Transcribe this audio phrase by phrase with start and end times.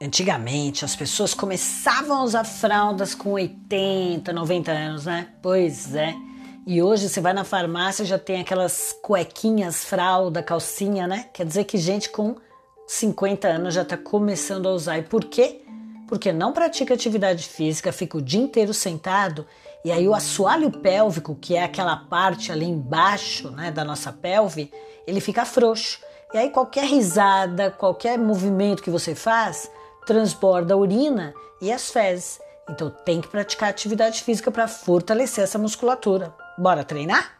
[0.00, 5.28] Antigamente as pessoas começavam a usar fraldas com 80, 90 anos, né?
[5.42, 6.14] Pois é.
[6.64, 11.28] E hoje você vai na farmácia já tem aquelas cuequinhas, fralda, calcinha, né?
[11.32, 12.36] Quer dizer que gente com
[12.86, 14.98] 50 anos já está começando a usar.
[14.98, 15.62] E por quê?
[16.06, 19.46] Porque não pratica atividade física, fica o dia inteiro sentado
[19.84, 24.70] e aí o assoalho pélvico, que é aquela parte ali embaixo né, da nossa pelve,
[25.06, 26.00] ele fica frouxo.
[26.32, 29.70] E aí qualquer risada, qualquer movimento que você faz,
[30.08, 32.40] transborda a urina e as fezes.
[32.66, 36.34] Então tem que praticar atividade física para fortalecer essa musculatura.
[36.56, 37.37] Bora treinar?